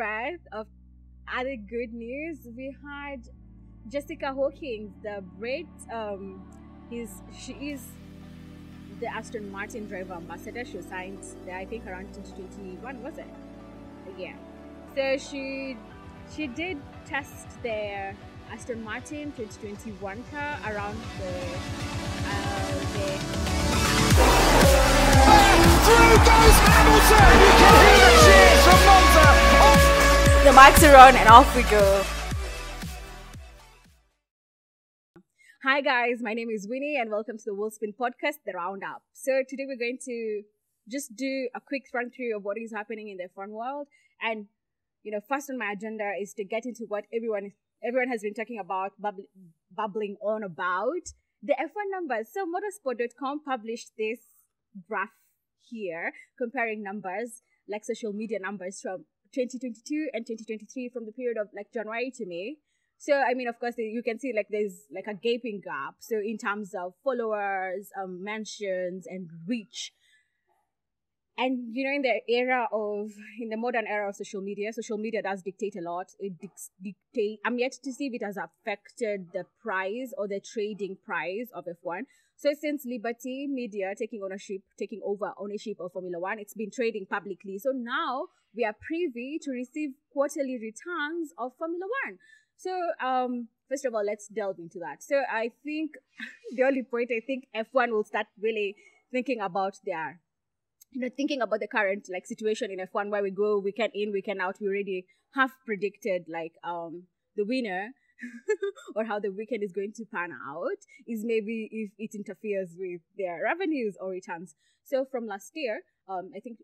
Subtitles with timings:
[0.00, 0.66] of
[1.32, 3.28] other good news, we had
[3.88, 5.66] Jessica Hawkins, the Brit.
[5.92, 6.42] Um,
[6.88, 7.82] he's she is
[8.98, 10.64] the Aston Martin driver ambassador.
[10.64, 13.26] She signed, there, I think, around 2021, was it?
[14.16, 14.36] Yeah.
[14.94, 15.76] So she
[16.34, 18.16] she did test their
[18.50, 21.34] Aston Martin 2021 car around the
[22.24, 23.06] uh, the.
[25.84, 27.89] Through goes Hamilton!
[30.50, 32.02] The mics are on and off we go.
[35.62, 39.04] Hi guys, my name is Winnie and welcome to the Wheelspin podcast, The Roundup.
[39.12, 40.42] So today we're going to
[40.90, 43.86] just do a quick run through of what is happening in the F1 world.
[44.20, 44.46] And
[45.04, 47.52] you know, first on my agenda is to get into what everyone
[47.84, 49.26] everyone has been talking about, bubble,
[49.72, 52.26] bubbling on about the F1 numbers.
[52.34, 54.18] So motorsport.com published this
[54.88, 55.14] graph
[55.60, 61.48] here comparing numbers like social media numbers from 2022 and 2023 from the period of
[61.54, 62.56] like January to May.
[62.98, 65.94] So I mean, of course, you can see like there's like a gaping gap.
[66.00, 69.92] So in terms of followers, um, mentions, and reach.
[71.40, 74.98] And you know, in the era of in the modern era of social media, social
[74.98, 76.08] media does dictate a lot.
[76.18, 76.34] It
[76.84, 77.40] dictate.
[77.46, 81.64] I'm yet to see if it has affected the price or the trading price of
[81.64, 82.02] F1.
[82.36, 87.06] So since Liberty Media taking ownership, taking over ownership of Formula One, it's been trading
[87.06, 87.58] publicly.
[87.58, 92.18] So now we are privy to receive quarterly returns of Formula One.
[92.60, 95.02] So, um, first of all, let's delve into that.
[95.02, 95.92] So, I think
[96.54, 98.76] the only point I think F1 will start really
[99.10, 100.20] thinking about their,
[100.92, 104.12] you know, thinking about the current like situation in F1 where we go weekend in,
[104.12, 104.56] weekend out.
[104.60, 107.04] We already have predicted like um
[107.36, 107.90] the winner
[108.96, 113.00] or how the weekend is going to pan out is maybe if it interferes with
[113.16, 114.54] their revenues or returns.
[114.84, 116.58] So from last year, um, I think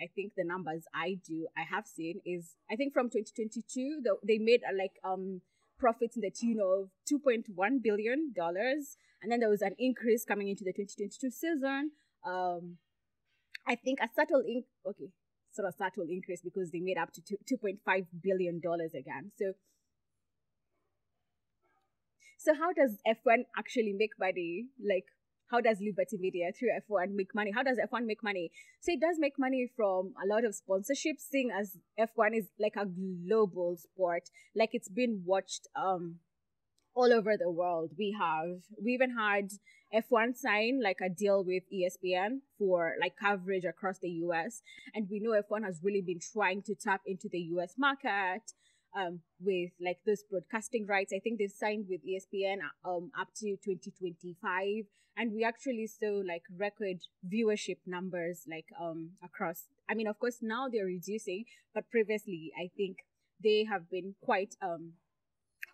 [0.00, 4.16] I think the numbers I do I have seen is I think from 2022 the,
[4.26, 5.42] they made a, like um
[5.78, 10.48] profits in the tune of 2.1 billion dollars and then there was an increase coming
[10.48, 11.90] into the 2022 season
[12.24, 12.78] um
[13.66, 15.10] I think a subtle in okay
[15.52, 19.52] sort of subtle increase because they made up to 2.5 billion dollars again so
[22.38, 25.04] so how does F1 actually make money like
[25.52, 27.52] how does Liberty Media through F1 make money?
[27.54, 28.50] How does F1 make money?
[28.80, 32.74] So it does make money from a lot of sponsorships, seeing as F1 is like
[32.76, 36.20] a global sport, like it's been watched um
[36.94, 37.92] all over the world.
[37.98, 39.50] We have we even had
[39.94, 44.62] F1 sign like a deal with ESPN for like coverage across the US.
[44.94, 48.42] And we know F1 has really been trying to tap into the US market
[48.96, 51.12] um, with like those broadcasting rights.
[51.14, 54.84] I think they've signed with ESPN um, up to 2025,
[55.16, 59.64] and we actually saw like record viewership numbers like um across.
[59.88, 62.98] I mean, of course, now they're reducing, but previously, I think
[63.42, 64.92] they have been quite um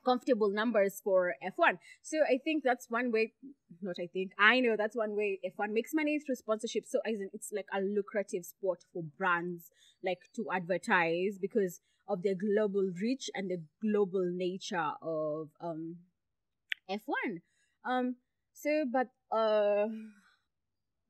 [0.04, 1.78] comfortable numbers for F1.
[2.02, 3.32] So I think that's one way,
[3.82, 6.84] not I think, I know that's one way F1 makes money through sponsorship.
[6.86, 9.70] So it's like a lucrative sport for brands
[10.04, 15.96] like to advertise because of the global reach and the global nature of um
[16.90, 17.40] F1.
[17.84, 18.16] Um
[18.54, 19.86] so but uh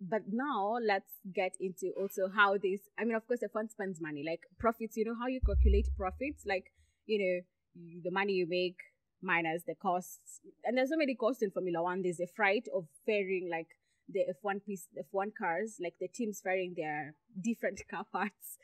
[0.01, 4.01] but now let's get into also how this i mean of course the fund spends
[4.01, 6.73] money like profits you know how you calculate profits like
[7.07, 7.41] you know
[8.03, 8.77] the money you make
[9.23, 12.87] minus the costs and there's so many costs in formula one there's the fright of
[13.05, 13.67] ferrying like
[14.09, 18.59] the f1 piece f1 cars like the teams ferrying their different car parts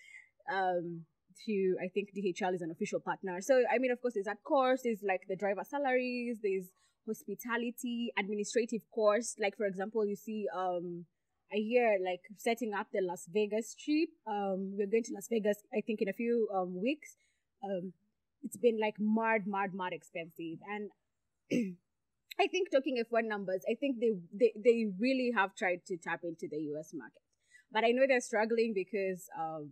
[0.52, 1.02] um
[1.44, 4.42] to i think dhl is an official partner so i mean of course there's that
[4.44, 6.68] course there's like the driver salaries there's
[7.06, 11.04] hospitality administrative course like for example you see um
[11.52, 14.08] I hear like setting up the Las Vegas trip.
[14.26, 17.16] Um, we're going to Las Vegas, I think, in a few um weeks.
[17.62, 17.92] Um,
[18.44, 20.90] it's been like mad, mad, mad expensive, and
[22.40, 26.20] I think talking F1 numbers, I think they, they they really have tried to tap
[26.24, 27.22] into the US market,
[27.72, 29.70] but I know they're struggling because um,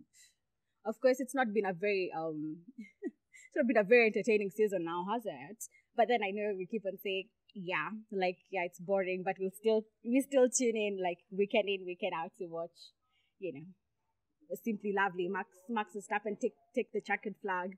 [0.85, 2.57] of course, it's not been a very um,
[3.03, 5.63] it's not been a very entertaining season now, has it?
[5.95, 9.51] But then I know we keep on saying yeah, like yeah, it's boring, but we'll
[9.51, 12.91] still we still tune in like weekend in, weekend out to watch,
[13.39, 15.27] you know, simply lovely.
[15.29, 17.77] Max Max Verstappen take take the checkered flag.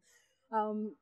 [0.56, 0.96] Um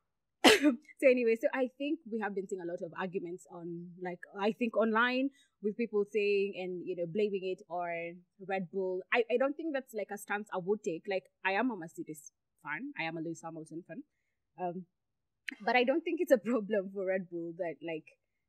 [0.45, 4.19] so anyway, so I think we have been seeing a lot of arguments on like
[4.39, 5.29] I think online
[5.61, 8.17] with people saying and you know blaming it on
[8.47, 9.01] Red Bull.
[9.13, 11.03] I, I don't think that's like a stance I would take.
[11.09, 12.31] Like I am a Mercedes
[12.63, 12.91] fan.
[12.99, 14.03] I am a Lewis Hamilton fan.
[14.59, 14.85] Um
[15.65, 18.05] but I don't think it's a problem for Red Bull that like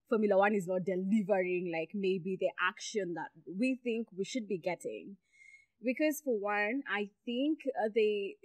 [0.09, 4.59] Formula One is not delivering like maybe the action that we think we should be
[4.59, 5.17] getting.
[5.83, 8.37] Because for one, I think uh, they,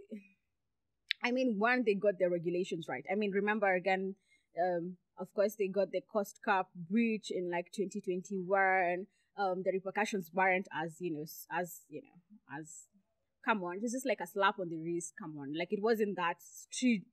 [1.24, 3.04] I mean, one, they got the regulations right.
[3.12, 4.16] I mean, remember again,
[4.62, 9.06] um, of course, they got the cost cap breach in like 2021.
[9.38, 12.88] Um, the repercussions weren't as you know as you know as
[13.46, 15.14] come on, this is like a slap on the wrist.
[15.20, 16.38] Come on, like it wasn't that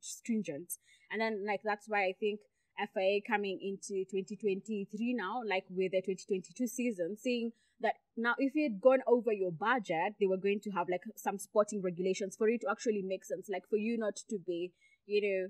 [0.00, 0.72] stringent.
[1.10, 2.40] And then like that's why I think
[2.78, 8.64] FIA coming into 2023 now, like with the 2022 season, seeing that now if you
[8.64, 12.48] had gone over your budget, they were going to have like some sporting regulations for
[12.48, 13.48] it to actually make sense.
[13.50, 14.72] Like for you not to be,
[15.06, 15.48] you know,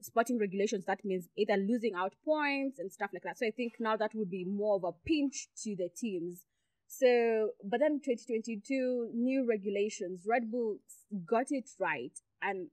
[0.00, 3.38] sporting regulations, that means either losing out points and stuff like that.
[3.38, 6.44] So I think now that would be more of a pinch to the teams.
[6.86, 10.76] So, but then 2022, new regulations, Red Bull
[11.26, 12.12] got it right.
[12.42, 12.68] And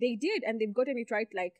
[0.00, 1.54] they did, and they've gotten it right like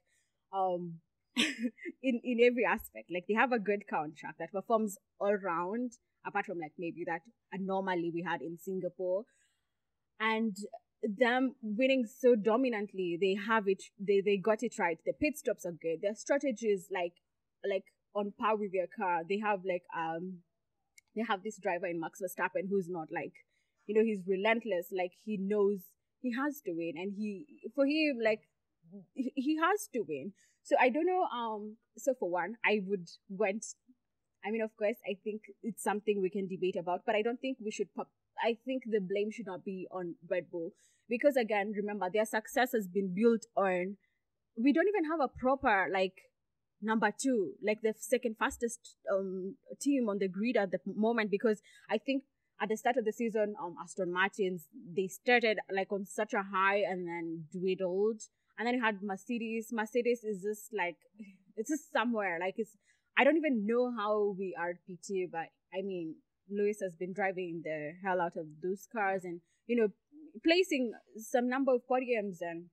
[0.53, 0.95] um
[2.03, 3.11] in in every aspect.
[3.13, 5.93] Like they have a good contract that performs all round,
[6.27, 9.25] apart from like maybe that anomaly we had in Singapore.
[10.21, 10.57] And
[11.03, 14.99] them winning so dominantly, they have it they, they got it right.
[15.05, 16.01] The pit stops are good.
[16.03, 17.15] Their strategy is like
[17.69, 17.85] like
[18.15, 19.23] on par with their car.
[19.29, 20.39] They have like um
[21.17, 23.33] they have this driver in Max Verstappen who's not like
[23.87, 25.81] you know, he's relentless, like he knows
[26.21, 28.43] he has to win and he for him like
[29.15, 30.33] he has to win.
[30.65, 33.65] So i don't know um so for one i would want
[34.47, 37.41] i mean of course i think it's something we can debate about but i don't
[37.41, 38.11] think we should pop
[38.45, 40.71] i think the blame should not be on red bull.
[41.09, 43.97] Because again remember their success has been built on
[44.57, 46.31] we don't even have a proper like
[46.81, 51.31] number two like the second fastest um team on the grid at the moment.
[51.31, 51.61] Because
[51.91, 52.23] i think
[52.63, 56.43] at the start of the season, um, Aston Martins they started like on such a
[56.43, 58.23] high and then dwindled,
[58.59, 59.69] and then you had Mercedes.
[59.73, 60.97] Mercedes is just like
[61.57, 62.77] it's just somewhere like it's.
[63.17, 66.17] I don't even know how we are PT, but I mean
[66.51, 69.89] Lewis has been driving the hell out of those cars and you know
[70.45, 72.67] placing some number of podiums and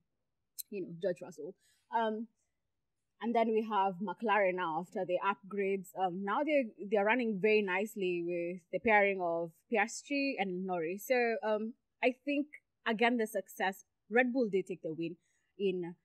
[0.69, 1.55] you know George Russell.
[1.95, 2.27] Um,
[3.21, 5.87] and then we have McLaren now after the upgrades.
[5.99, 11.05] Um, now they they're running very nicely with the pairing of Piastri and Norris.
[11.07, 11.73] So um,
[12.03, 12.47] I think
[12.87, 13.85] again the success.
[14.09, 15.17] Red Bull did take the win
[15.59, 15.95] in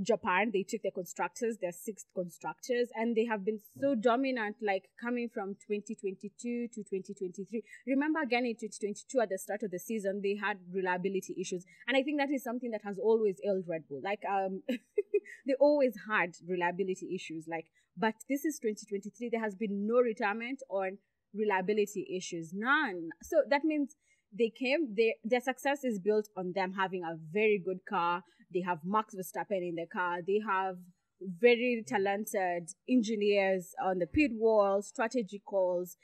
[0.00, 0.50] Japan.
[0.52, 5.28] They took their constructors, their sixth constructors, and they have been so dominant, like coming
[5.28, 7.62] from 2022 to 2023.
[7.86, 11.64] Remember again in 2022 at the start of the season, they had reliability issues.
[11.86, 14.00] And I think that is something that has always ailed Red Bull.
[14.02, 14.62] Like, um,
[15.46, 17.46] they always had reliability issues.
[17.46, 17.66] Like,
[17.96, 19.28] but this is 2023.
[19.28, 20.98] There has been no retirement on
[21.34, 22.52] reliability issues.
[22.54, 23.10] None.
[23.22, 23.96] So that means
[24.36, 28.22] they came, they, their success is built on them having a very good car.
[28.52, 30.18] They have Max Verstappen in the car.
[30.26, 30.76] They have
[31.20, 35.96] very talented engineers on the pit wall, strategy calls,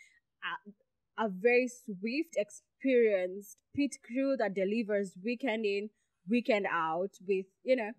[1.18, 5.90] a, a very swift, experienced pit crew that delivers weekend in,
[6.28, 7.90] weekend out with, you know,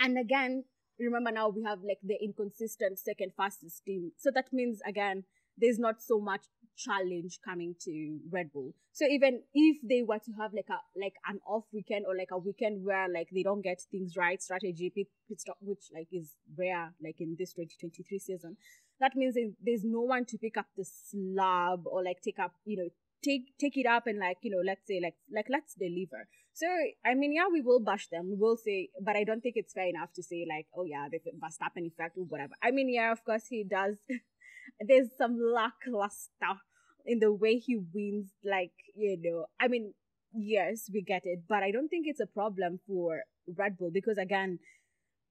[0.00, 0.64] and again,
[0.98, 4.12] remember now we have like the inconsistent second fastest team.
[4.16, 5.24] So that means again,
[5.58, 6.46] there's not so much
[6.76, 8.74] challenge coming to Red Bull.
[8.92, 12.30] So even if they were to have like a like an off weekend or like
[12.32, 16.08] a weekend where like they don't get things right, strategy pit, pit stop, which like
[16.12, 18.56] is rare like in this 2023 season,
[19.00, 22.76] that means there's no one to pick up the slab or like take up you
[22.76, 22.88] know
[23.22, 26.28] take take it up and like you know let's say like like let's deliver.
[26.52, 26.66] So
[27.04, 28.30] i mean yeah we will bash them.
[28.30, 31.06] We will say but i don't think it's fair enough to say like oh yeah
[31.10, 32.54] they the Verstappen effect or whatever.
[32.62, 33.96] I mean yeah of course he does
[34.80, 36.60] there's some lackluster
[37.04, 39.94] in the way he wins like you know i mean
[40.34, 43.22] yes we get it but i don't think it's a problem for
[43.56, 44.58] red bull because again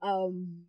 [0.02, 0.66] um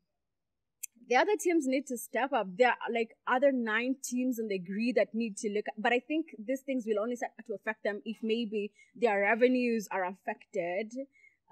[1.09, 2.49] the other teams need to step up.
[2.57, 5.93] There are like other nine teams in the grid that need to look at, but
[5.93, 10.05] I think these things will only start to affect them if maybe their revenues are
[10.05, 10.93] affected.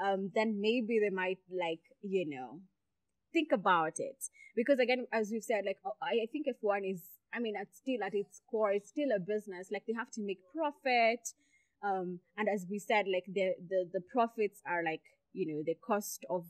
[0.03, 2.61] Um, then maybe they might like, you know,
[3.35, 4.17] think about it.
[4.57, 7.03] Because again, as we've said, like, oh, I, I think F1 is,
[7.35, 9.69] I mean, it's still at its core, it's still a business.
[9.71, 11.21] Like they have to make profit.
[11.85, 15.03] Um, and as we said, like the, the, the profits are like,
[15.35, 16.47] you know, the cost of,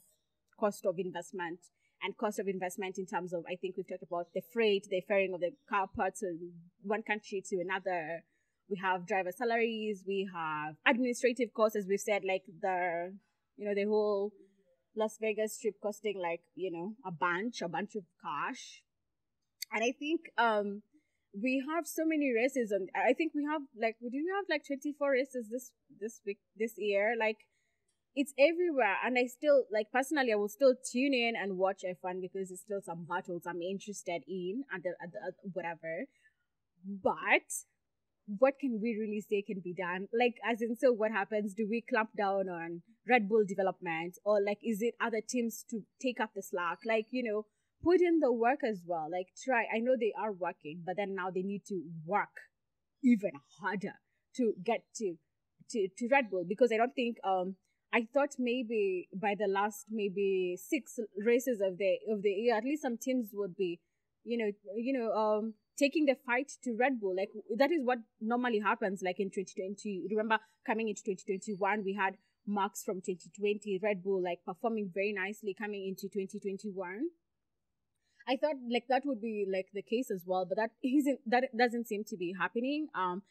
[0.61, 1.59] cost of investment
[2.05, 5.01] and cost of investment in terms of I think we've talked about the freight, the
[5.09, 8.23] ferrying of the car parts from one country to another.
[8.69, 13.15] We have driver salaries, we have administrative costs, as we've said, like the
[13.57, 14.33] you know, the whole
[14.97, 18.83] Las Vegas trip costing like, you know, a bunch, a bunch of cash.
[19.73, 20.83] And I think um
[21.35, 25.11] we have so many races and I think we have like we have like 24
[25.11, 27.15] races this this week this year.
[27.19, 27.39] Like
[28.15, 28.97] it's everywhere.
[29.05, 32.63] And i still like personally i will still tune in and watch f1 because it's
[32.63, 36.07] still some battles i'm interested in and the, the, whatever.
[36.87, 37.49] But
[38.27, 40.09] what can we really say can be done?
[40.19, 41.55] Like, as in, so what happens?
[41.55, 45.81] Do we clamp down on Red Bull development, or like, is it other teams to
[46.01, 46.79] take up the slack?
[46.87, 47.47] Like, you know,
[47.83, 49.09] put in the work as well.
[49.11, 49.65] Like, try.
[49.75, 52.49] I know they are working, but then now they need to work
[53.03, 54.01] even harder
[54.37, 55.17] to get to
[55.71, 57.57] to to Red Bull because I don't think um
[57.93, 62.65] I thought maybe by the last maybe six races of the of the year, at
[62.65, 63.81] least some teams would be,
[64.25, 67.15] you know, you know, um, taking the fight to Red Bull.
[67.17, 69.03] Like that is what normally happens.
[69.03, 72.17] Like in 2020, remember coming into 2021, we had
[72.47, 77.09] Max from 2020, Red Bull like performing very nicely coming into 2021.
[78.27, 81.45] I thought like that would be like the case as well, but that isn't that
[81.57, 82.89] doesn't seem to be happening.
[82.95, 83.23] Um,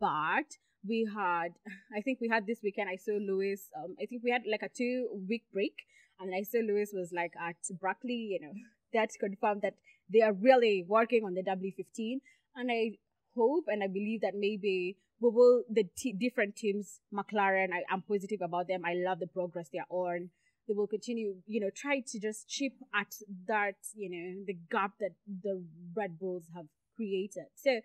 [0.00, 1.54] but we had
[1.96, 4.62] i think we had this weekend i saw lewis um, i think we had like
[4.62, 5.74] a two week break
[6.20, 8.52] and i saw lewis was like at brackley you know
[8.92, 9.74] that confirmed that
[10.12, 12.20] they are really working on the w15
[12.56, 12.92] and i
[13.36, 18.02] hope and i believe that maybe we will the t- different teams mclaren I, i'm
[18.02, 18.82] positive about them.
[18.84, 20.30] I love the progress they are on.
[20.66, 23.14] They will continue you know try to just chip at
[23.46, 25.62] that you know the gap that the
[25.96, 26.66] red bulls have
[26.96, 27.46] created.
[27.54, 27.80] So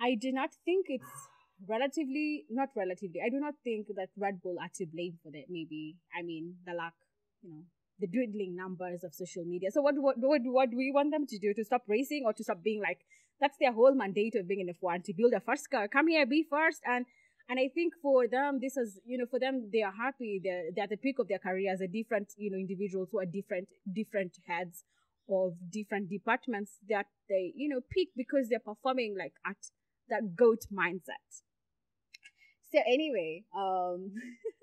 [0.00, 1.28] i do not think it's
[1.68, 5.46] relatively not relatively i do not think that red bull are to blame for that
[5.48, 5.96] maybe.
[6.16, 6.94] I mean the lack
[7.42, 7.62] you know
[8.00, 9.70] the dwindling numbers of social media.
[9.70, 11.54] So what what what, what do we want them to do?
[11.54, 13.00] To stop racing or to stop being like
[13.40, 15.88] that's their whole mandate of being in f1 to build a first car.
[15.88, 16.80] Come here be first.
[16.86, 17.06] And
[17.48, 20.40] and i think for them this is you know for them they are happy.
[20.42, 23.18] They're, they're at the peak of their career as a different you know individuals who
[23.20, 24.84] are different different heads
[25.30, 29.56] of different departments that they you know peak because they're performing like at
[30.08, 31.42] that goat mindset.
[32.72, 34.12] So anyway um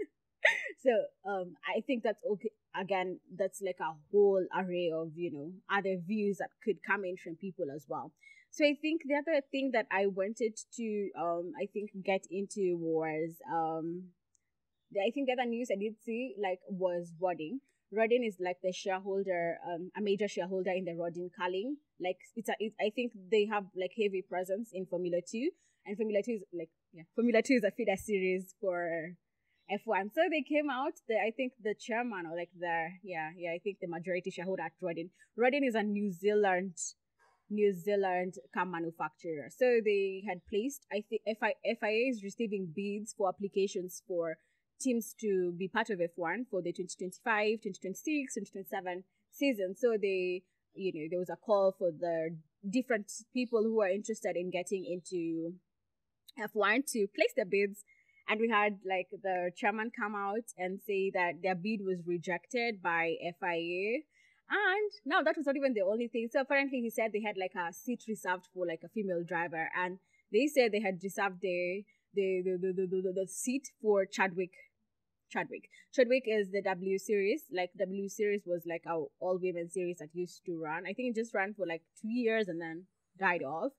[0.85, 5.51] so um i think that's okay again that's like a whole array of you know
[5.75, 8.11] other views that could come in from people as well
[8.51, 12.77] so i think the other thing that i wanted to um i think get into
[12.77, 14.03] was um
[14.95, 17.59] i think the other news i did see like was Rodin.
[17.91, 21.77] Rodin is like the shareholder, um, a major shareholder in the Rodin Carlin.
[22.01, 25.49] Like it's a, it, I think they have like heavy presence in Formula Two,
[25.85, 29.15] and Formula Two is like yeah, Formula Two is a feeder series for
[29.71, 30.13] F1.
[30.13, 30.93] So they came out.
[31.07, 34.63] The I think the chairman or like the yeah yeah I think the majority shareholder
[34.63, 35.09] at Rodin.
[35.35, 36.77] Rodin is a New Zealand
[37.49, 39.49] New Zealand car manufacturer.
[39.49, 44.37] So they had placed I think FI, FIA is receiving bids for applications for
[44.79, 49.75] teams to be part of F1 for the 2025, 2026, 2027 season.
[49.75, 50.43] So they
[50.73, 52.37] you know there was a call for the
[52.69, 55.53] different people who are interested in getting into
[56.39, 57.83] F1 to place their bids.
[58.27, 62.81] And we had like the chairman come out and say that their bid was rejected
[62.81, 64.01] by FIA.
[64.49, 66.27] And now that was not even the only thing.
[66.31, 69.69] So apparently he said they had like a seat reserved for like a female driver.
[69.77, 69.99] And
[70.31, 74.53] they said they had reserved the the the, the, the, the, the seat for Chadwick
[75.29, 75.69] Chadwick.
[75.93, 77.43] Chadwick is the W series.
[77.51, 80.83] Like W series was like our all women series that used to run.
[80.87, 82.85] I think it just ran for like two years and then
[83.19, 83.71] died off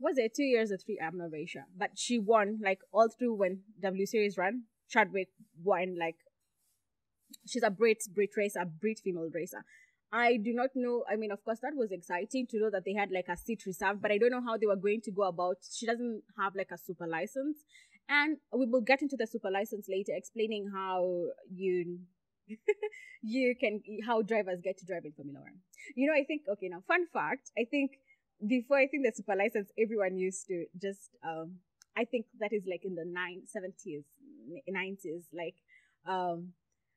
[0.00, 0.98] was it two years or three?
[1.00, 1.66] I'm not very sure.
[1.76, 4.64] But she won like all through when W Series ran.
[4.88, 5.28] Chadwick
[5.62, 6.16] won like
[7.46, 9.64] she's a Brit Brit racer, Brit female racer.
[10.12, 11.04] I do not know.
[11.10, 13.62] I mean, of course, that was exciting to know that they had like a seat
[13.64, 15.58] reserved, but I don't know how they were going to go about.
[15.70, 17.58] She doesn't have like a super license,
[18.08, 22.00] and we will get into the super license later, explaining how you
[23.22, 25.60] you can how drivers get to drive in Formula One.
[25.94, 26.82] You know, I think okay now.
[26.88, 27.92] Fun fact: I think
[28.46, 31.56] before I think the super license, everyone used to just um
[31.96, 34.04] I think that is like in the nine seventies,
[34.68, 35.56] nineties, like
[36.06, 36.52] um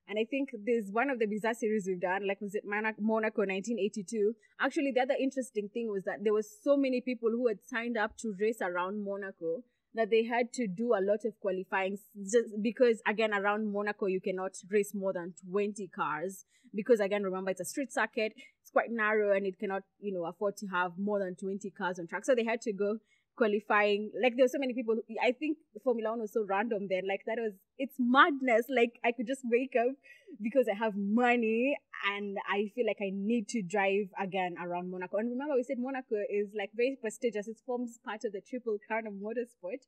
[0.08, 3.48] and I think there's one of the bizarre series we've done, like was it Monaco
[3.48, 4.34] 1982.
[4.60, 7.98] Actually, the other interesting thing was that there was so many people who had signed
[7.98, 9.64] up to race around Monaco
[9.96, 14.20] that they had to do a lot of qualifying just because again around Monaco you
[14.20, 18.92] cannot race more than 20 cars because again remember it's a street circuit it's quite
[18.92, 22.24] narrow and it cannot you know afford to have more than 20 cars on track.
[22.24, 23.00] So they had to go
[23.36, 24.12] qualifying.
[24.22, 27.08] Like there were so many people i think formula one was so random then.
[27.08, 28.66] Like that was it's madness.
[28.70, 29.96] Like i could just wake up
[30.42, 31.78] because i have money
[32.10, 35.18] and i feel like i need to drive again around monaco.
[35.18, 37.48] And remember we said monaco is like very prestigious.
[37.48, 39.86] It forms part of the triple crown of motorsport.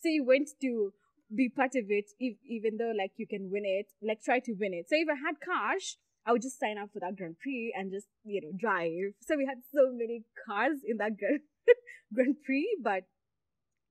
[0.00, 0.92] So you went to
[1.34, 4.52] be part of it if, even though like you can win it like try to
[4.52, 4.86] win it.
[4.88, 7.92] So if i had cash I would just sign up for that Grand Prix and
[7.92, 9.14] just, you know, drive.
[9.20, 11.42] So we had so many cars in that Grand
[12.14, 13.04] Grand Prix, but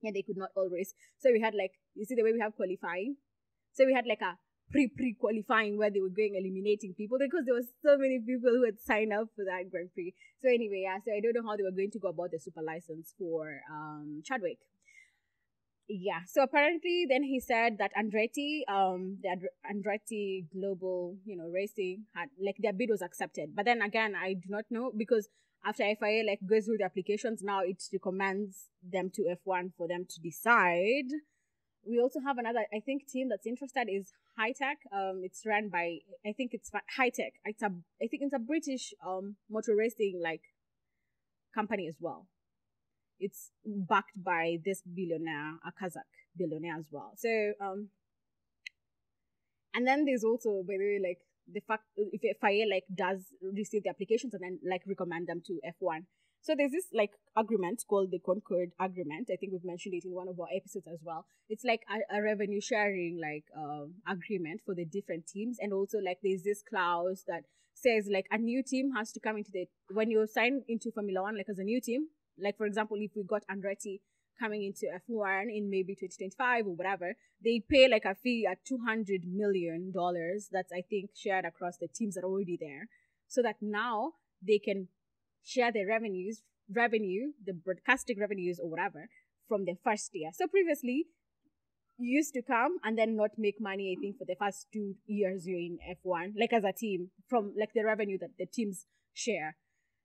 [0.02, 0.94] yeah, they could not always.
[1.18, 3.16] So we had like you see the way we have qualifying.
[3.74, 4.38] So we had like a
[4.70, 8.50] pre pre qualifying where they were going eliminating people because there was so many people
[8.50, 10.14] who had signed up for that Grand Prix.
[10.42, 10.98] So anyway, yeah.
[11.04, 13.60] So I don't know how they were going to go about the super license for
[13.70, 14.58] um Chadwick.
[15.88, 16.20] yeah.
[16.26, 19.36] So apparently, then he said that Andretti, um, the
[19.70, 23.54] Andretti Global, you know, racing had like their bid was accepted.
[23.54, 25.28] But then again, I do not know because
[25.66, 30.06] after FIA like goes through the applications, now it recommends them to F1 for them
[30.08, 31.10] to decide.
[31.88, 34.80] We also have another, I think, team that's interested is Hitech.
[34.92, 37.32] Um, it's run by, I think it's Hitech.
[37.44, 40.42] It's a, I think it's a British um motor racing like
[41.54, 42.26] company as well
[43.18, 47.12] it's backed by this billionaire, a Kazakh billionaire as well.
[47.16, 47.88] So, um,
[49.74, 51.20] and then there's also, by the way, like
[51.52, 55.60] the fact if FIA like does receive the applications and then like recommend them to
[55.64, 56.04] F1.
[56.42, 59.28] So there's this like agreement called the Concord Agreement.
[59.32, 61.26] I think we've mentioned it in one of our episodes as well.
[61.48, 65.98] It's like a, a revenue sharing like um, agreement for the different teams, and also
[65.98, 67.42] like there's this clause that
[67.74, 71.22] says like a new team has to come into the when you sign into Formula
[71.22, 74.00] One like as a new team, like for example, if we got Andretti
[74.38, 79.22] coming into F1 in maybe 2025 or whatever, they pay like a fee at 200
[79.26, 80.48] million dollars.
[80.50, 82.88] That's I think shared across the teams that are already there,
[83.26, 84.12] so that now
[84.46, 84.88] they can
[85.42, 89.08] share their revenues, revenue, the broadcasting revenues or whatever
[89.48, 90.30] from the first year.
[90.34, 91.06] So previously,
[91.98, 93.94] you used to come and then not make money.
[93.96, 97.54] I think for the first two years you're in F1, like as a team, from
[97.58, 99.56] like the revenue that the teams share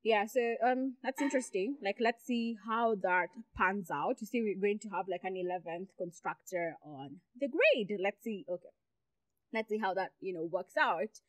[0.03, 1.77] yeah so um that's interesting.
[1.83, 4.15] Like let's see how that pans out.
[4.19, 8.45] You see we're going to have like an 11th constructor on the grade let's see
[8.49, 8.73] okay.
[9.53, 11.19] Let's see how that you know works out.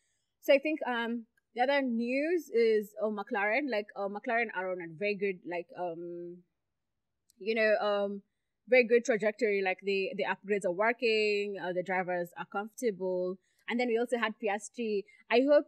[0.40, 3.70] So i think um the other news is oh mclaren.
[3.70, 6.38] Like uh, mclaren are on a very good like um
[7.38, 8.22] you know um
[8.68, 9.60] very good trajectory.
[9.62, 13.38] Like the the upgrades are working uh, the drivers are comfortable.
[13.68, 15.04] And then we also had Piastri.
[15.30, 15.66] I hope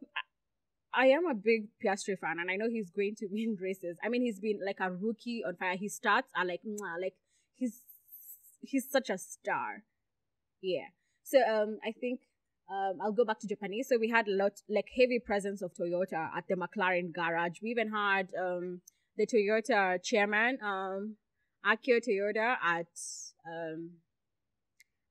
[0.96, 3.96] I am a big Piastri fan, and I know he's going to win races.
[4.04, 5.76] I mean, he's been like a rookie on fire.
[5.76, 7.14] His starts are like, mwah, like
[7.54, 7.80] he's
[8.60, 9.82] he's such a star.
[10.62, 10.88] Yeah.
[11.22, 12.20] So um, I think
[12.70, 13.88] um, I'll go back to Japanese.
[13.88, 17.58] So we had a lot like heavy presence of Toyota at the McLaren garage.
[17.62, 18.80] We even had um
[19.16, 21.16] the Toyota chairman um
[21.64, 22.86] Akio Toyoda at
[23.46, 23.90] um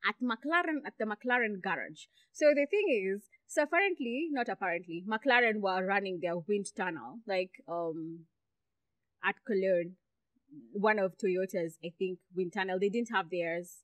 [0.08, 2.06] at McLaren at the McLaren garage.
[2.32, 7.52] So the thing is, so apparently, not apparently, McLaren were running their wind tunnel, like
[7.68, 8.26] um
[9.24, 9.96] at Cologne,
[10.74, 12.80] one of Toyota's, I think, wind tunnel.
[12.80, 13.84] They didn't have theirs.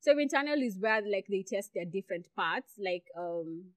[0.00, 3.72] So wind tunnel is where like they test their different parts, like um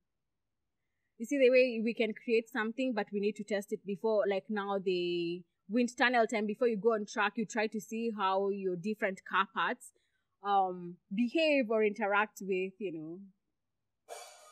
[1.18, 4.24] you see the way we can create something but we need to test it before
[4.30, 8.12] like now the wind tunnel time before you go on track you try to see
[8.16, 9.92] how your different car parts
[10.44, 13.20] um behave or interact with you know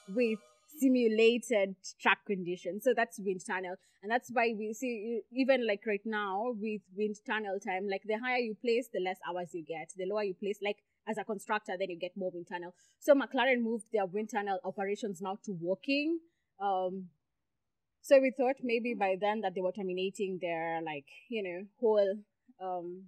[0.09, 0.39] with
[0.77, 2.83] simulated track conditions.
[2.83, 3.75] So that's wind tunnel.
[4.01, 8.19] And that's why we see, even like right now with wind tunnel time, like the
[8.19, 9.89] higher you place, the less hours you get.
[9.97, 12.73] The lower you place, like as a constructor, then you get more wind tunnel.
[12.99, 16.19] So McLaren moved their wind tunnel operations now to Woking.
[16.59, 17.09] Um,
[18.01, 22.19] so we thought maybe by then that they were terminating their like, you know, whole
[22.61, 23.05] um,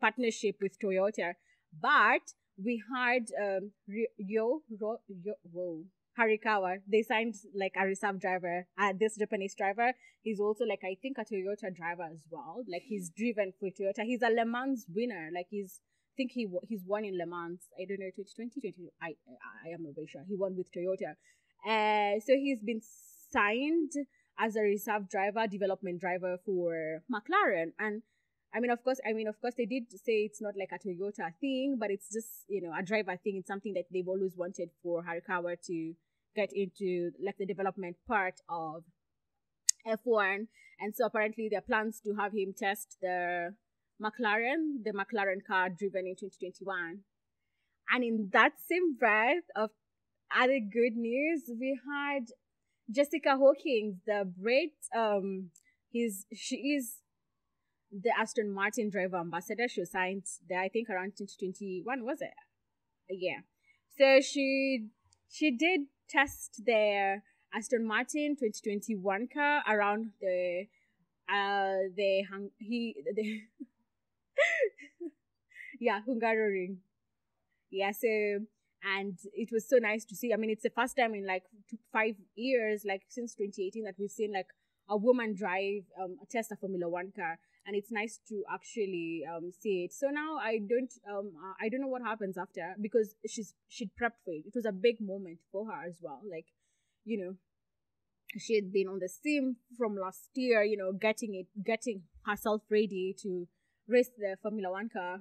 [0.00, 1.34] partnership with Toyota.
[1.80, 2.22] But
[2.62, 3.72] we hired um,
[4.16, 5.84] Yo, whoa,
[6.18, 8.66] Hirakawa, they signed like a reserve driver.
[8.78, 9.92] Uh, this Japanese driver,
[10.22, 12.62] he's also like I think a Toyota driver as well.
[12.68, 14.04] Like he's driven for Toyota.
[14.04, 15.30] He's a Le Mans winner.
[15.34, 15.80] Like he's
[16.12, 17.60] I think he he's won in Le Mans.
[17.80, 19.14] I don't know 2020, I
[19.64, 20.24] I am not very sure.
[20.28, 21.14] He won with Toyota.
[21.64, 22.80] Uh, so he's been
[23.32, 23.92] signed
[24.38, 28.02] as a reserve driver, development driver for McLaren, and
[28.54, 30.78] I mean, of course, I mean, of course, they did say it's not like a
[30.78, 33.36] Toyota thing, but it's just you know a driver thing.
[33.36, 35.94] It's something that they've always wanted for Hirakawa to
[36.34, 38.84] get into, like the development part of
[39.86, 40.46] F1.
[40.80, 43.54] And so apparently, there are plans to have him test the
[44.02, 47.00] McLaren, the McLaren car driven in 2021.
[47.92, 49.70] And in that same breath of
[50.34, 52.26] other good news, we had
[52.90, 55.50] Jessica Hawkins, the great um,
[55.90, 56.94] he's she is
[57.92, 59.68] the Aston Martin driver ambassador.
[59.68, 62.30] She was signed there, I think, around 2021, was it?
[63.08, 63.40] Yeah.
[63.98, 64.86] So she
[65.28, 67.22] she did test their
[67.52, 70.66] Aston Martin 2021 car around the
[71.28, 73.40] uh the hung he the
[75.80, 76.76] yeah Hungaroring.
[77.70, 78.46] Yeah, so
[78.82, 80.32] and it was so nice to see.
[80.32, 81.44] I mean, it's the first time in like
[81.92, 84.46] five years, like since 2018, that we've seen like
[84.88, 89.22] a woman drive um, a test a Formula One car and it's nice to actually
[89.28, 89.92] um, see it.
[89.92, 94.20] So now I don't um I don't know what happens after because she's she'd prepped
[94.24, 94.44] for it.
[94.46, 96.20] It was a big moment for her as well.
[96.28, 96.46] Like,
[97.04, 97.34] you know,
[98.38, 100.62] she had been on the sim from last year.
[100.62, 103.46] You know, getting it, getting herself ready to
[103.88, 105.20] race the Formula One car.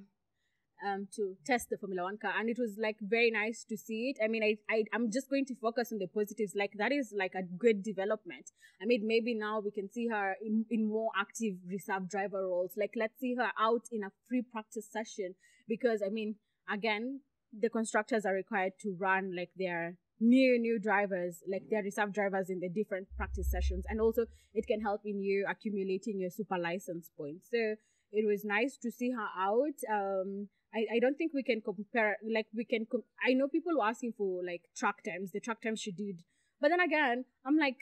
[0.86, 4.14] Um, to test the Formula One car, and it was like very nice to see
[4.14, 4.24] it.
[4.24, 6.54] I mean, I, I I'm just going to focus on the positives.
[6.56, 8.52] Like that is like a good development.
[8.82, 12.72] I mean, maybe now we can see her in, in more active reserve driver roles.
[12.78, 15.36] Like let's see her out in a free practice session
[15.68, 16.36] because I mean,
[16.72, 17.22] again,
[17.58, 22.50] the constructors are required to run like their new new drivers like their reserve drivers
[22.50, 26.58] in the different practice sessions and also it can help in you accumulating your super
[26.58, 27.76] license points so
[28.12, 32.18] it was nice to see her out um I, I don't think we can compare
[32.32, 35.62] like we can com- i know people were asking for like track times the track
[35.62, 36.24] times she did
[36.62, 37.78] but then again i'm like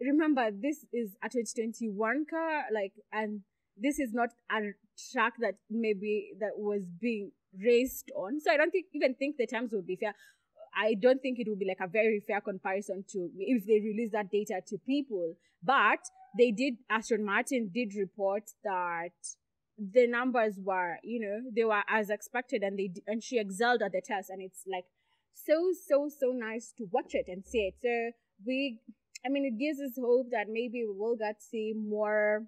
[0.00, 3.42] remember this is a 2021 car like and
[3.76, 4.72] this is not a
[5.12, 7.32] track that maybe that was being
[7.62, 10.14] raced on so i don't think even think the times would be fair.
[10.74, 14.12] I don't think it would be like a very fair comparison to if they release
[14.12, 15.98] that data to people but
[16.38, 19.12] they did aston martin did report that
[19.90, 23.92] the numbers were you know they were as expected and they and she excelled at
[23.92, 24.84] the test and it's like
[25.34, 27.74] so so so nice to watch it and see it.
[27.82, 28.12] So
[28.46, 28.78] we
[29.24, 32.44] i mean it gives us hope that maybe we will get to see more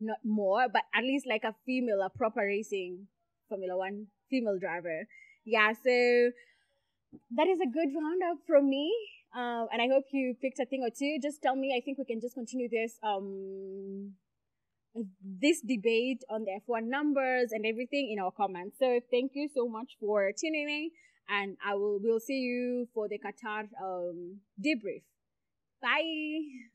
[0.00, 3.06] not more but at least like a female a proper racing
[3.48, 5.06] formula one female driver.
[5.44, 6.30] Yeah so
[7.36, 8.92] that is a good roundup from me
[9.34, 11.18] um, and i hope you picked a thing or two.
[11.20, 14.14] Just tell me i think we can just continue this um
[15.22, 18.76] this debate on the F1 numbers and everything in our comments.
[18.78, 20.90] So thank you so much for tuning in
[21.28, 25.02] and I will we'll see you for the Qatar um debrief.
[25.82, 26.73] Bye.